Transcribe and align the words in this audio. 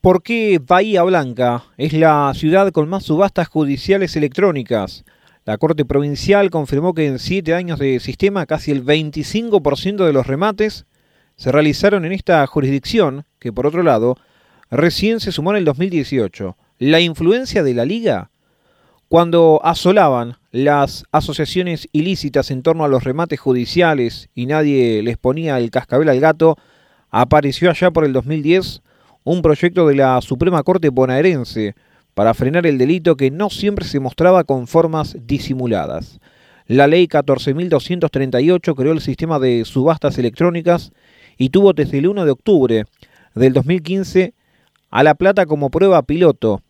¿Por 0.00 0.22
qué 0.22 0.58
Bahía 0.66 1.02
Blanca 1.02 1.64
es 1.76 1.92
la 1.92 2.32
ciudad 2.34 2.72
con 2.72 2.88
más 2.88 3.04
subastas 3.04 3.48
judiciales 3.48 4.16
electrónicas? 4.16 5.04
La 5.44 5.58
Corte 5.58 5.84
Provincial 5.84 6.48
confirmó 6.48 6.94
que 6.94 7.06
en 7.06 7.18
siete 7.18 7.52
años 7.52 7.78
de 7.78 8.00
sistema 8.00 8.46
casi 8.46 8.70
el 8.70 8.82
25% 8.82 10.06
de 10.06 10.12
los 10.14 10.26
remates 10.26 10.86
se 11.36 11.52
realizaron 11.52 12.06
en 12.06 12.12
esta 12.12 12.46
jurisdicción, 12.46 13.26
que 13.38 13.52
por 13.52 13.66
otro 13.66 13.82
lado 13.82 14.16
recién 14.70 15.20
se 15.20 15.32
sumó 15.32 15.50
en 15.50 15.58
el 15.58 15.64
2018. 15.66 16.56
La 16.78 17.00
influencia 17.00 17.62
de 17.62 17.74
la 17.74 17.84
Liga, 17.84 18.30
cuando 19.08 19.60
asolaban 19.62 20.38
las 20.50 21.04
asociaciones 21.12 21.90
ilícitas 21.92 22.50
en 22.50 22.62
torno 22.62 22.84
a 22.84 22.88
los 22.88 23.04
remates 23.04 23.38
judiciales 23.38 24.30
y 24.34 24.46
nadie 24.46 25.02
les 25.02 25.18
ponía 25.18 25.58
el 25.58 25.70
cascabel 25.70 26.08
al 26.08 26.20
gato, 26.20 26.56
apareció 27.10 27.68
allá 27.68 27.90
por 27.90 28.06
el 28.06 28.14
2010 28.14 28.80
un 29.24 29.42
proyecto 29.42 29.86
de 29.86 29.96
la 29.96 30.20
Suprema 30.20 30.62
Corte 30.62 30.88
bonaerense 30.88 31.74
para 32.14 32.34
frenar 32.34 32.66
el 32.66 32.78
delito 32.78 33.16
que 33.16 33.30
no 33.30 33.50
siempre 33.50 33.84
se 33.84 34.00
mostraba 34.00 34.44
con 34.44 34.66
formas 34.66 35.16
disimuladas. 35.26 36.20
La 36.66 36.86
ley 36.86 37.06
14.238 37.06 38.74
creó 38.74 38.92
el 38.92 39.00
sistema 39.00 39.38
de 39.38 39.64
subastas 39.64 40.18
electrónicas 40.18 40.92
y 41.36 41.50
tuvo 41.50 41.72
desde 41.72 41.98
el 41.98 42.06
1 42.06 42.24
de 42.24 42.30
octubre 42.30 42.84
del 43.34 43.52
2015 43.52 44.34
a 44.90 45.02
La 45.02 45.14
Plata 45.14 45.46
como 45.46 45.70
prueba 45.70 46.02
piloto. 46.02 46.62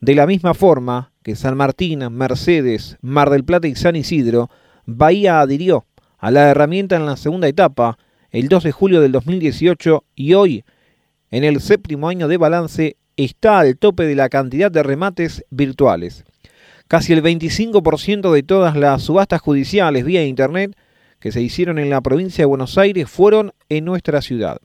De 0.00 0.14
la 0.14 0.26
misma 0.26 0.52
forma 0.52 1.12
que 1.22 1.36
San 1.36 1.56
Martín, 1.56 2.00
Mercedes, 2.10 2.98
Mar 3.00 3.30
del 3.30 3.44
Plata 3.44 3.66
y 3.66 3.74
San 3.74 3.96
Isidro, 3.96 4.50
Bahía 4.84 5.40
adhirió 5.40 5.86
a 6.18 6.30
la 6.30 6.50
herramienta 6.50 6.96
en 6.96 7.06
la 7.06 7.16
segunda 7.16 7.48
etapa 7.48 7.98
el 8.30 8.48
2 8.48 8.64
de 8.64 8.72
julio 8.72 9.00
del 9.00 9.12
2018 9.12 10.04
y 10.14 10.34
hoy 10.34 10.64
en 11.30 11.44
el 11.44 11.60
séptimo 11.60 12.08
año 12.08 12.28
de 12.28 12.36
balance 12.36 12.96
está 13.16 13.58
al 13.58 13.76
tope 13.76 14.04
de 14.04 14.14
la 14.14 14.28
cantidad 14.28 14.70
de 14.70 14.82
remates 14.82 15.44
virtuales. 15.50 16.24
Casi 16.88 17.12
el 17.12 17.22
25% 17.22 18.32
de 18.32 18.42
todas 18.42 18.76
las 18.76 19.02
subastas 19.02 19.40
judiciales 19.40 20.04
vía 20.04 20.24
Internet 20.24 20.76
que 21.18 21.32
se 21.32 21.40
hicieron 21.40 21.78
en 21.78 21.90
la 21.90 22.00
provincia 22.00 22.42
de 22.42 22.46
Buenos 22.46 22.78
Aires 22.78 23.08
fueron 23.10 23.52
en 23.68 23.84
nuestra 23.84 24.22
ciudad. 24.22 24.58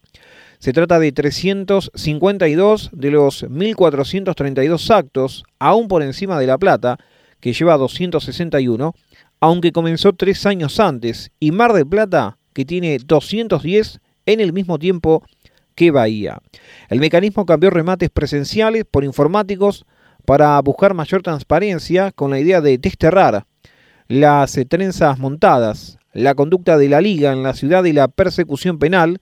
Se 0.59 0.73
trata 0.73 0.99
de 0.99 1.11
352 1.11 2.91
de 2.93 3.09
los 3.09 3.43
1.432 3.45 4.91
actos, 4.91 5.43
aún 5.57 5.87
por 5.87 6.03
encima 6.03 6.39
de 6.39 6.45
La 6.45 6.59
Plata, 6.59 6.99
que 7.39 7.53
lleva 7.53 7.77
261, 7.77 8.93
aunque 9.39 9.71
comenzó 9.71 10.13
tres 10.13 10.45
años 10.45 10.79
antes, 10.79 11.31
y 11.39 11.51
Mar 11.51 11.73
del 11.73 11.87
Plata, 11.87 12.37
que 12.53 12.65
tiene 12.65 12.99
210 12.99 13.99
en 14.27 14.39
el 14.39 14.53
mismo 14.53 14.77
tiempo 14.77 15.23
que 15.75 15.91
Bahía. 15.91 16.39
El 16.89 16.99
mecanismo 16.99 17.45
cambió 17.45 17.69
remates 17.69 18.09
presenciales 18.09 18.85
por 18.89 19.03
informáticos 19.03 19.85
para 20.25 20.59
buscar 20.61 20.93
mayor 20.93 21.21
transparencia 21.21 22.11
con 22.11 22.31
la 22.31 22.39
idea 22.39 22.61
de 22.61 22.77
desterrar 22.77 23.45
las 24.07 24.59
trenzas 24.67 25.19
montadas, 25.19 25.97
la 26.13 26.35
conducta 26.35 26.77
de 26.77 26.89
la 26.89 27.01
liga 27.01 27.31
en 27.31 27.43
la 27.43 27.53
ciudad 27.53 27.83
y 27.85 27.93
la 27.93 28.07
persecución 28.07 28.77
penal, 28.77 29.19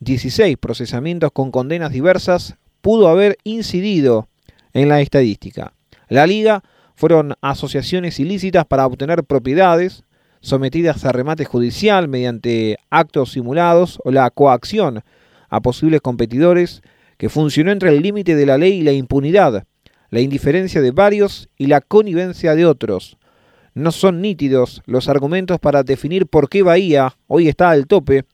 16 0.00 0.56
procesamientos 0.58 1.30
con 1.32 1.50
condenas 1.50 1.92
diversas, 1.92 2.56
pudo 2.80 3.08
haber 3.08 3.36
incidido 3.44 4.28
en 4.72 4.88
la 4.88 5.00
estadística. 5.00 5.72
La 6.08 6.26
liga 6.26 6.62
fueron 6.94 7.34
asociaciones 7.40 8.20
ilícitas 8.20 8.64
para 8.66 8.86
obtener 8.86 9.24
propiedades 9.24 10.04
sometidas 10.40 11.04
a 11.04 11.12
remate 11.12 11.44
judicial 11.44 12.08
mediante 12.08 12.78
actos 12.90 13.32
simulados 13.32 13.98
o 14.04 14.10
la 14.10 14.28
coacción 14.30 15.02
a 15.52 15.60
posibles 15.60 16.00
competidores, 16.00 16.80
que 17.18 17.28
funcionó 17.28 17.72
entre 17.72 17.90
el 17.90 18.00
límite 18.00 18.34
de 18.34 18.46
la 18.46 18.56
ley 18.56 18.78
y 18.78 18.82
la 18.82 18.92
impunidad, 18.92 19.66
la 20.08 20.20
indiferencia 20.20 20.80
de 20.80 20.92
varios 20.92 21.50
y 21.58 21.66
la 21.66 21.82
connivencia 21.82 22.54
de 22.54 22.64
otros. 22.64 23.18
No 23.74 23.92
son 23.92 24.22
nítidos 24.22 24.80
los 24.86 25.10
argumentos 25.10 25.60
para 25.60 25.82
definir 25.82 26.26
por 26.26 26.48
qué 26.48 26.62
Bahía 26.62 27.18
hoy 27.26 27.48
está 27.48 27.68
al 27.68 27.86
tope, 27.86 28.24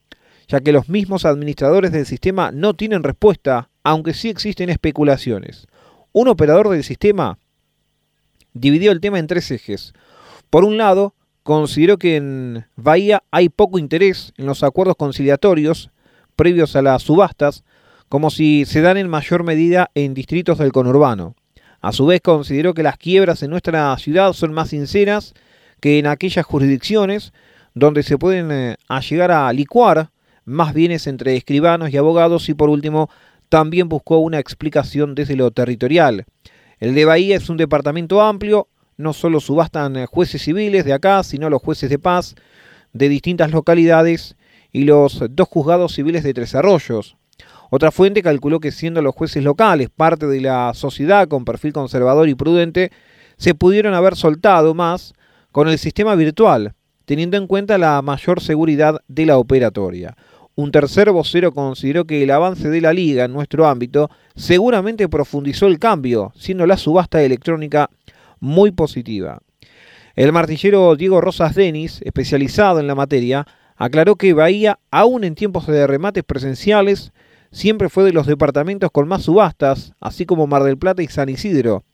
ya 0.46 0.60
que 0.60 0.70
los 0.70 0.88
mismos 0.88 1.24
administradores 1.24 1.90
del 1.90 2.06
sistema 2.06 2.52
no 2.52 2.74
tienen 2.74 3.02
respuesta, 3.02 3.68
aunque 3.82 4.14
sí 4.14 4.28
existen 4.28 4.70
especulaciones. 4.70 5.66
Un 6.12 6.28
operador 6.28 6.68
del 6.68 6.84
sistema 6.84 7.36
dividió 8.52 8.92
el 8.92 9.00
tema 9.00 9.18
en 9.18 9.26
tres 9.26 9.50
ejes. 9.50 9.92
Por 10.50 10.62
un 10.62 10.78
lado, 10.78 11.16
consideró 11.42 11.98
que 11.98 12.14
en 12.14 12.64
Bahía 12.76 13.24
hay 13.32 13.48
poco 13.48 13.80
interés 13.80 14.32
en 14.36 14.46
los 14.46 14.62
acuerdos 14.62 14.94
conciliatorios 14.96 15.90
previos 16.38 16.76
a 16.76 16.82
las 16.82 17.02
subastas, 17.02 17.64
como 18.08 18.30
si 18.30 18.64
se 18.64 18.80
dan 18.80 18.96
en 18.96 19.08
mayor 19.08 19.42
medida 19.42 19.90
en 19.94 20.14
distritos 20.14 20.56
del 20.58 20.72
conurbano. 20.72 21.34
A 21.80 21.90
su 21.90 22.06
vez 22.06 22.20
consideró 22.20 22.74
que 22.74 22.84
las 22.84 22.96
quiebras 22.96 23.42
en 23.42 23.50
nuestra 23.50 23.96
ciudad 23.98 24.32
son 24.32 24.52
más 24.52 24.70
sinceras 24.70 25.34
que 25.80 25.98
en 25.98 26.06
aquellas 26.06 26.46
jurisdicciones 26.46 27.32
donde 27.74 28.04
se 28.04 28.18
pueden 28.18 28.50
eh, 28.52 28.76
llegar 29.08 29.32
a 29.32 29.52
licuar 29.52 30.10
más 30.44 30.74
bienes 30.74 31.08
entre 31.08 31.36
escribanos 31.36 31.90
y 31.90 31.96
abogados 31.96 32.48
y 32.48 32.54
por 32.54 32.70
último 32.70 33.10
también 33.48 33.88
buscó 33.88 34.18
una 34.18 34.38
explicación 34.38 35.14
desde 35.14 35.36
lo 35.36 35.50
territorial. 35.50 36.24
El 36.78 36.94
de 36.94 37.04
Bahía 37.04 37.36
es 37.36 37.50
un 37.50 37.56
departamento 37.56 38.22
amplio, 38.22 38.68
no 38.96 39.12
solo 39.12 39.40
subastan 39.40 39.96
eh, 39.96 40.06
jueces 40.06 40.42
civiles 40.42 40.84
de 40.84 40.92
acá, 40.92 41.24
sino 41.24 41.50
los 41.50 41.62
jueces 41.62 41.90
de 41.90 41.98
paz 41.98 42.36
de 42.92 43.08
distintas 43.08 43.50
localidades 43.50 44.36
y 44.72 44.84
los 44.84 45.22
dos 45.30 45.48
juzgados 45.48 45.94
civiles 45.94 46.22
de 46.24 46.34
Tres 46.34 46.54
Arroyos. 46.54 47.16
Otra 47.70 47.90
fuente 47.90 48.22
calculó 48.22 48.60
que 48.60 48.72
siendo 48.72 49.02
los 49.02 49.14
jueces 49.14 49.44
locales 49.44 49.90
parte 49.90 50.26
de 50.26 50.40
la 50.40 50.72
sociedad 50.74 51.28
con 51.28 51.44
perfil 51.44 51.72
conservador 51.72 52.28
y 52.28 52.34
prudente, 52.34 52.90
se 53.36 53.54
pudieron 53.54 53.94
haber 53.94 54.16
soltado 54.16 54.74
más 54.74 55.14
con 55.52 55.68
el 55.68 55.78
sistema 55.78 56.14
virtual, 56.14 56.74
teniendo 57.04 57.36
en 57.36 57.46
cuenta 57.46 57.78
la 57.78 58.00
mayor 58.02 58.40
seguridad 58.40 59.00
de 59.08 59.26
la 59.26 59.38
operatoria. 59.38 60.16
Un 60.54 60.72
tercer 60.72 61.12
vocero 61.12 61.52
consideró 61.52 62.04
que 62.04 62.22
el 62.22 62.30
avance 62.30 62.68
de 62.68 62.80
la 62.80 62.92
liga 62.92 63.24
en 63.24 63.32
nuestro 63.32 63.66
ámbito 63.66 64.10
seguramente 64.34 65.08
profundizó 65.08 65.66
el 65.66 65.78
cambio, 65.78 66.32
siendo 66.36 66.66
la 66.66 66.76
subasta 66.76 67.22
electrónica 67.22 67.90
muy 68.40 68.72
positiva. 68.72 69.40
El 70.16 70.32
martillero 70.32 70.96
Diego 70.96 71.20
Rosas 71.20 71.54
Denis, 71.54 72.00
especializado 72.02 72.80
en 72.80 72.88
la 72.88 72.96
materia, 72.96 73.46
aclaró 73.78 74.16
que 74.16 74.34
Bahía, 74.34 74.78
aún 74.90 75.24
en 75.24 75.34
tiempos 75.34 75.66
de 75.66 75.86
remates 75.86 76.24
presenciales, 76.24 77.12
siempre 77.52 77.88
fue 77.88 78.04
de 78.04 78.12
los 78.12 78.26
departamentos 78.26 78.90
con 78.90 79.08
más 79.08 79.22
subastas, 79.22 79.94
así 80.00 80.26
como 80.26 80.46
Mar 80.46 80.64
del 80.64 80.76
Plata 80.76 81.02
y 81.02 81.08
San 81.08 81.28
Isidro. 81.28 81.84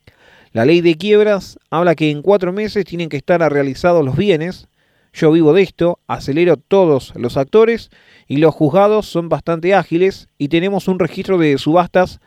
La 0.53 0.65
ley 0.65 0.81
de 0.81 0.97
quiebras 0.97 1.59
habla 1.71 1.95
que 1.95 2.11
en 2.11 2.23
cuatro 2.23 2.53
meses 2.53 2.85
tienen 2.85 3.09
que 3.09 3.17
estar 3.17 3.41
realizados 3.53 4.05
los 4.05 4.17
bienes. 4.17 4.69
Yo 5.13 5.31
vivo 5.31 5.53
de 5.53 5.63
esto, 5.63 6.01
acelero 6.07 6.57
todos 6.57 7.13
los 7.17 7.37
actores 7.37 7.91
y 8.27 8.39
los 8.39 8.55
juzgados 8.55 9.07
son 9.07 9.29
bastante 9.29 9.75
ágiles 9.75 10.29
y 10.39 10.49
tenemos 10.49 10.89
un 10.89 10.99
registro 10.99 11.39
de 11.39 11.59
subastas 11.59 12.21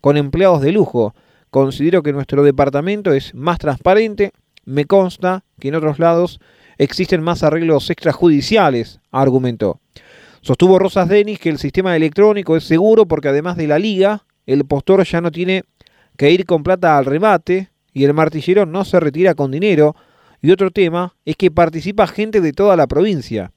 con 0.00 0.16
empleados 0.16 0.62
de 0.62 0.72
lujo. 0.72 1.14
Considero 1.50 2.02
que 2.02 2.12
nuestro 2.12 2.42
departamento 2.42 3.12
es 3.12 3.34
más 3.34 3.58
transparente. 3.58 4.32
Me 4.64 4.84
consta 4.84 5.44
que 5.60 5.68
en 5.68 5.76
otros 5.76 5.98
lados 5.98 6.40
existen 6.78 7.22
más 7.22 7.42
arreglos 7.42 7.90
extrajudiciales, 7.90 9.00
argumentó. 9.10 9.80
Sostuvo 10.40 10.78
Rosas 10.78 11.08
Denis 11.08 11.40
que 11.40 11.48
el 11.48 11.58
sistema 11.58 11.96
electrónico 11.96 12.56
es 12.56 12.64
seguro 12.64 13.06
porque 13.06 13.28
además 13.28 13.56
de 13.56 13.66
la 13.66 13.78
liga, 13.78 14.24
el 14.46 14.64
postor 14.64 15.04
ya 15.04 15.20
no 15.20 15.32
tiene 15.32 15.64
que 16.16 16.30
ir 16.30 16.46
con 16.46 16.62
plata 16.62 16.96
al 16.96 17.04
remate 17.04 17.70
y 17.92 18.04
el 18.04 18.14
martillero 18.14 18.66
no 18.66 18.84
se 18.84 19.00
retira 19.00 19.34
con 19.34 19.50
dinero. 19.50 19.96
Y 20.40 20.50
otro 20.50 20.70
tema 20.70 21.16
es 21.24 21.36
que 21.36 21.50
participa 21.50 22.06
gente 22.06 22.40
de 22.40 22.52
toda 22.52 22.76
la 22.76 22.86
provincia. 22.86 23.52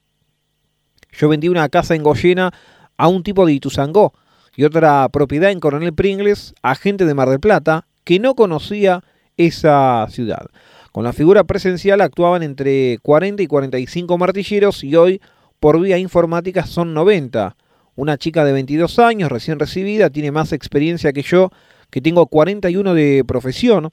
Yo 1.12 1.28
vendí 1.28 1.48
una 1.48 1.68
casa 1.68 1.94
en 1.94 2.02
Goyena 2.02 2.52
a 2.96 3.08
un 3.08 3.22
tipo 3.22 3.46
de 3.46 3.52
Ituzangó 3.52 4.12
y 4.56 4.64
otra 4.64 5.08
propiedad 5.10 5.50
en 5.50 5.60
Coronel 5.60 5.94
Pringles 5.94 6.54
a 6.62 6.74
gente 6.74 7.04
de 7.04 7.14
Mar 7.14 7.28
del 7.28 7.40
Plata 7.40 7.86
que 8.04 8.18
no 8.18 8.34
conocía 8.34 9.04
esa 9.36 10.06
ciudad. 10.10 10.46
Con 10.92 11.04
la 11.04 11.12
figura 11.12 11.44
presencial 11.44 12.00
actuaban 12.00 12.42
entre 12.42 12.98
40 13.02 13.44
y 13.44 13.46
45 13.46 14.18
martilleros 14.18 14.82
y 14.82 14.96
hoy 14.96 15.20
por 15.60 15.80
vía 15.80 15.98
informática 15.98 16.66
son 16.66 16.94
90. 16.94 17.56
Una 17.94 18.18
chica 18.18 18.44
de 18.44 18.52
22 18.52 18.98
años, 18.98 19.30
recién 19.30 19.60
recibida, 19.60 20.10
tiene 20.10 20.32
más 20.32 20.52
experiencia 20.52 21.12
que 21.12 21.22
yo, 21.22 21.50
que 21.90 22.00
tengo 22.00 22.26
41 22.26 22.94
de 22.94 23.22
profesión 23.24 23.90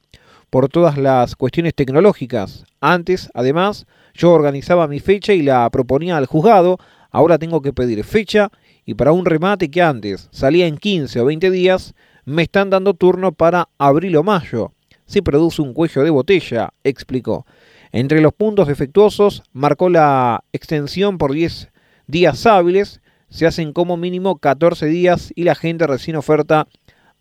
por 0.50 0.70
todas 0.70 0.98
las 0.98 1.36
cuestiones 1.36 1.76
tecnológicas. 1.76 2.66
Antes, 2.82 3.30
además, 3.36 3.86
yo 4.16 4.32
organizaba 4.32 4.88
mi 4.88 5.00
fecha 5.00 5.34
y 5.34 5.44
la 5.44 5.70
proponía 5.70 6.18
al 6.18 6.26
juzgado, 6.26 6.80
ahora 7.12 7.38
tengo 7.38 7.62
que 7.62 7.74
pedir 7.74 8.04
fecha 8.06 8.50
y 8.86 8.96
para 8.96 9.12
un 9.12 9.26
remate 9.26 9.70
que 9.70 9.84
antes 9.84 10.30
salía 10.32 10.66
en 10.66 10.78
15 10.78 11.20
o 11.20 11.26
20 11.26 11.52
días, 11.52 11.94
me 12.26 12.42
están 12.42 12.72
dando 12.72 12.96
turno 12.96 13.34
para 13.34 13.70
abril 13.78 14.16
o 14.16 14.24
mayo 14.24 14.72
se 15.08 15.24
produce 15.24 15.62
un 15.62 15.74
cuello 15.74 16.04
de 16.04 16.10
botella, 16.12 16.70
explicó. 16.84 17.46
Entre 17.92 18.22
los 18.22 18.34
puntos 18.34 18.68
defectuosos 18.68 19.44
marcó 19.54 19.90
la 19.90 20.44
extensión 20.52 21.18
por 21.18 21.32
10 21.32 21.72
días 22.06 22.46
hábiles, 22.46 23.02
se 23.30 23.48
hacen 23.48 23.74
como 23.74 23.98
mínimo 23.98 24.38
14 24.38 24.86
días 24.86 25.32
y 25.36 25.44
la 25.44 25.56
gente 25.56 25.88
recién 25.88 26.16
oferta 26.16 26.68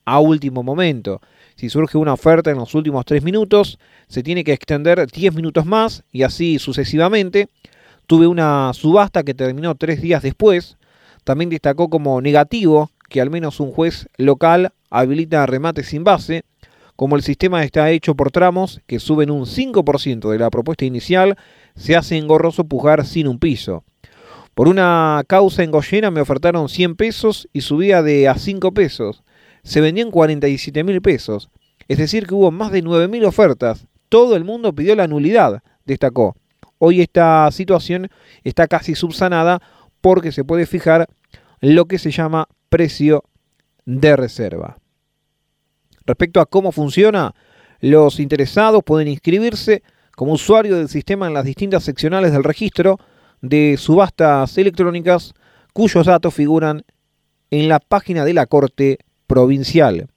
a 0.04 0.20
último 0.20 0.62
momento. 0.62 1.20
Si 1.56 1.68
surge 1.68 1.98
una 1.98 2.12
oferta 2.12 2.50
en 2.50 2.58
los 2.58 2.74
últimos 2.74 3.04
tres 3.04 3.22
minutos, 3.22 3.78
se 4.08 4.22
tiene 4.22 4.44
que 4.44 4.52
extender 4.52 5.06
10 5.06 5.34
minutos 5.34 5.66
más 5.66 6.04
y 6.12 6.22
así 6.22 6.58
sucesivamente. 6.58 7.48
Tuve 8.06 8.26
una 8.26 8.72
subasta 8.72 9.22
que 9.22 9.34
terminó 9.34 9.74
tres 9.74 10.00
días 10.00 10.22
después. 10.22 10.76
También 11.24 11.50
destacó 11.50 11.88
como 11.88 12.20
negativo 12.20 12.90
que 13.08 13.20
al 13.20 13.30
menos 13.30 13.58
un 13.58 13.72
juez 13.72 14.08
local 14.16 14.72
habilita 14.90 15.46
remates 15.46 15.88
sin 15.88 16.04
base. 16.04 16.44
Como 16.96 17.16
el 17.16 17.22
sistema 17.22 17.62
está 17.62 17.90
hecho 17.90 18.14
por 18.14 18.30
tramos 18.30 18.80
que 18.86 18.98
suben 18.98 19.30
un 19.30 19.44
5% 19.44 20.30
de 20.30 20.38
la 20.38 20.50
propuesta 20.50 20.84
inicial, 20.84 21.36
se 21.74 21.94
hace 21.94 22.16
engorroso 22.16 22.64
pujar 22.64 23.06
sin 23.06 23.28
un 23.28 23.38
piso. 23.38 23.84
Por 24.54 24.68
una 24.68 25.22
causa 25.26 25.62
en 25.62 25.70
Goyena 25.70 26.10
me 26.10 26.22
ofertaron 26.22 26.68
100 26.68 26.96
pesos 26.96 27.48
y 27.52 27.60
subía 27.60 28.02
de 28.02 28.28
a 28.28 28.36
5 28.36 28.72
pesos 28.72 29.22
se 29.66 29.80
vendían 29.80 30.12
47 30.12 30.84
mil 30.84 31.02
pesos. 31.02 31.50
Es 31.88 31.98
decir, 31.98 32.26
que 32.26 32.34
hubo 32.34 32.50
más 32.50 32.70
de 32.70 32.82
9 32.82 33.08
mil 33.08 33.24
ofertas. 33.24 33.86
Todo 34.08 34.36
el 34.36 34.44
mundo 34.44 34.72
pidió 34.72 34.94
la 34.94 35.08
nulidad, 35.08 35.62
destacó. 35.84 36.36
Hoy 36.78 37.00
esta 37.00 37.50
situación 37.50 38.08
está 38.44 38.68
casi 38.68 38.94
subsanada 38.94 39.60
porque 40.00 40.30
se 40.30 40.44
puede 40.44 40.66
fijar 40.66 41.08
lo 41.60 41.86
que 41.86 41.98
se 41.98 42.12
llama 42.12 42.48
precio 42.68 43.24
de 43.84 44.14
reserva. 44.14 44.78
Respecto 46.06 46.40
a 46.40 46.46
cómo 46.46 46.72
funciona, 46.72 47.34
los 47.80 48.20
interesados 48.20 48.82
pueden 48.84 49.08
inscribirse 49.08 49.82
como 50.14 50.32
usuario 50.32 50.76
del 50.76 50.88
sistema 50.88 51.26
en 51.26 51.34
las 51.34 51.44
distintas 51.44 51.84
seccionales 51.84 52.32
del 52.32 52.44
registro 52.44 52.98
de 53.42 53.76
subastas 53.76 54.56
electrónicas 54.56 55.34
cuyos 55.72 56.06
datos 56.06 56.32
figuran 56.32 56.84
en 57.50 57.68
la 57.68 57.80
página 57.80 58.24
de 58.24 58.34
la 58.34 58.46
Corte 58.46 58.98
provincial. 59.26 60.08